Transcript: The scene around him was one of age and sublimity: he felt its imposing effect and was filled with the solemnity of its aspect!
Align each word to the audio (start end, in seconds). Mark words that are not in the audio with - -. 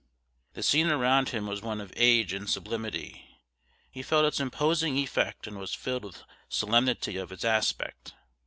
The 0.53 0.63
scene 0.63 0.87
around 0.87 1.29
him 1.29 1.45
was 1.45 1.61
one 1.61 1.79
of 1.79 1.93
age 1.95 2.33
and 2.33 2.49
sublimity: 2.49 3.37
he 3.91 4.01
felt 4.01 4.25
its 4.25 4.39
imposing 4.39 4.97
effect 4.97 5.45
and 5.45 5.59
was 5.59 5.75
filled 5.75 6.05
with 6.05 6.15
the 6.17 6.23
solemnity 6.49 7.17
of 7.17 7.31
its 7.31 7.45
aspect! 7.45 8.15